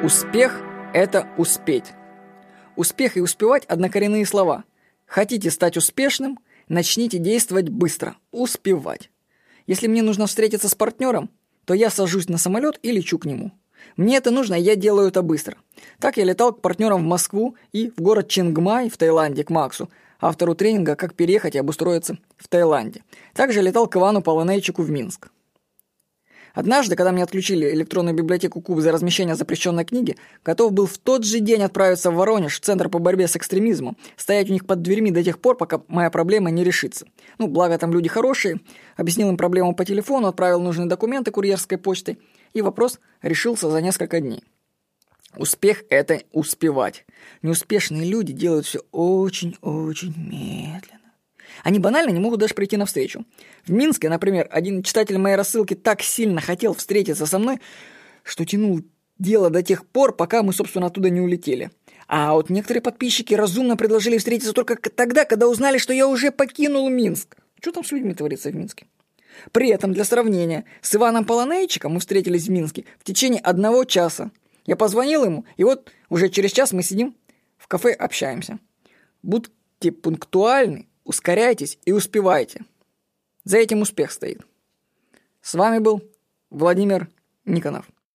Успех– 0.00 0.62
это 0.94 1.26
успеть. 1.38 1.86
Успех 2.76 3.16
и 3.16 3.20
успевать– 3.20 3.64
однокоренные 3.66 4.24
слова. 4.24 4.62
Хотите 5.06 5.50
стать 5.50 5.76
успешным– 5.76 6.38
начните 6.68 7.18
действовать 7.18 7.68
быстро, 7.68 8.16
успевать. 8.30 9.10
Если 9.66 9.88
мне 9.88 10.02
нужно 10.02 10.28
встретиться 10.28 10.68
с 10.68 10.76
партнером, 10.76 11.30
то 11.64 11.74
я 11.74 11.90
сажусь 11.90 12.28
на 12.28 12.38
самолет 12.38 12.78
и 12.82 12.92
лечу 12.92 13.18
к 13.18 13.24
нему. 13.24 13.50
Мне 13.96 14.18
это 14.18 14.30
нужно, 14.30 14.54
я 14.54 14.76
делаю 14.76 15.08
это 15.08 15.22
быстро. 15.22 15.56
Так 15.98 16.16
я 16.16 16.22
летал 16.22 16.52
к 16.52 16.60
партнерам 16.60 17.02
в 17.02 17.06
Москву 17.06 17.56
и 17.72 17.90
в 17.96 18.00
город 18.00 18.28
Чингмай 18.28 18.90
в 18.90 18.96
Таиланде 18.96 19.42
к 19.42 19.50
Максу, 19.50 19.90
автору 20.20 20.54
тренинга 20.54 20.94
«Как 20.94 21.14
переехать 21.14 21.56
и 21.56 21.58
обустроиться 21.58 22.18
в 22.36 22.46
Таиланде». 22.46 23.02
Также 23.34 23.62
летал 23.62 23.88
к 23.88 23.96
Ивану 23.96 24.22
Полонейчику 24.22 24.82
в 24.82 24.90
Минск. 24.90 25.28
Однажды, 26.54 26.96
когда 26.96 27.12
мне 27.12 27.22
отключили 27.22 27.72
электронную 27.72 28.14
библиотеку 28.14 28.60
Куб 28.60 28.80
за 28.80 28.92
размещение 28.92 29.34
запрещенной 29.34 29.84
книги, 29.84 30.16
готов 30.44 30.72
был 30.72 30.86
в 30.86 30.98
тот 30.98 31.24
же 31.24 31.40
день 31.40 31.62
отправиться 31.62 32.10
в 32.10 32.14
Воронеж, 32.14 32.56
в 32.56 32.60
Центр 32.60 32.88
по 32.88 32.98
борьбе 32.98 33.28
с 33.28 33.36
экстремизмом, 33.36 33.96
стоять 34.16 34.50
у 34.50 34.52
них 34.52 34.66
под 34.66 34.82
дверьми 34.82 35.10
до 35.10 35.22
тех 35.22 35.38
пор, 35.38 35.56
пока 35.56 35.82
моя 35.88 36.10
проблема 36.10 36.50
не 36.50 36.64
решится. 36.64 37.06
Ну, 37.38 37.46
благо 37.46 37.78
там 37.78 37.92
люди 37.92 38.08
хорошие, 38.08 38.60
объяснил 38.96 39.28
им 39.28 39.36
проблему 39.36 39.74
по 39.74 39.84
телефону, 39.84 40.28
отправил 40.28 40.60
нужные 40.60 40.88
документы 40.88 41.30
курьерской 41.30 41.78
почтой, 41.78 42.18
и 42.52 42.62
вопрос 42.62 43.00
решился 43.22 43.70
за 43.70 43.80
несколько 43.80 44.20
дней. 44.20 44.42
Успех– 45.36 45.84
это 45.90 46.22
успевать. 46.32 47.04
Неуспешные 47.42 48.04
люди 48.04 48.32
делают 48.32 48.66
все 48.66 48.80
очень-очень 48.90 50.14
медленно. 50.16 51.07
Они 51.64 51.78
банально 51.78 52.10
не 52.10 52.20
могут 52.20 52.40
даже 52.40 52.54
прийти 52.54 52.76
навстречу. 52.76 53.24
В 53.66 53.70
Минске, 53.72 54.08
например, 54.08 54.48
один 54.50 54.82
читатель 54.82 55.18
моей 55.18 55.36
рассылки 55.36 55.74
так 55.74 56.02
сильно 56.02 56.40
хотел 56.40 56.74
встретиться 56.74 57.26
со 57.26 57.38
мной, 57.38 57.58
что 58.22 58.44
тянул 58.44 58.82
дело 59.18 59.50
до 59.50 59.62
тех 59.62 59.86
пор, 59.86 60.14
пока 60.14 60.42
мы, 60.42 60.52
собственно, 60.52 60.86
оттуда 60.86 61.10
не 61.10 61.20
улетели. 61.20 61.70
А 62.06 62.32
вот 62.32 62.50
некоторые 62.50 62.82
подписчики 62.82 63.34
разумно 63.34 63.76
предложили 63.76 64.18
встретиться 64.18 64.52
только 64.52 64.76
тогда, 64.76 65.24
когда 65.24 65.48
узнали, 65.48 65.78
что 65.78 65.92
я 65.92 66.08
уже 66.08 66.30
покинул 66.30 66.88
Минск. 66.88 67.36
Что 67.60 67.72
там 67.72 67.84
с 67.84 67.92
людьми 67.92 68.14
творится 68.14 68.50
в 68.50 68.54
Минске? 68.54 68.86
При 69.52 69.68
этом, 69.68 69.92
для 69.92 70.04
сравнения, 70.04 70.64
с 70.80 70.94
Иваном 70.94 71.24
Полонейчиком 71.24 71.92
мы 71.92 72.00
встретились 72.00 72.46
в 72.46 72.50
Минске 72.50 72.84
в 72.98 73.04
течение 73.04 73.40
одного 73.40 73.84
часа. 73.84 74.30
Я 74.66 74.76
позвонил 74.76 75.24
ему, 75.24 75.44
и 75.56 75.64
вот 75.64 75.92
уже 76.08 76.28
через 76.28 76.52
час 76.52 76.72
мы 76.72 76.82
сидим 76.82 77.14
в 77.56 77.68
кафе, 77.68 77.92
общаемся. 77.92 78.58
Будьте 79.22 79.92
пунктуальны 79.92 80.86
Ускоряйтесь 81.08 81.78
и 81.86 81.92
успевайте. 81.92 82.66
За 83.42 83.56
этим 83.56 83.80
успех 83.80 84.12
стоит. 84.12 84.42
С 85.40 85.54
вами 85.54 85.78
был 85.78 86.02
Владимир 86.50 87.08
Никонов. 87.46 87.86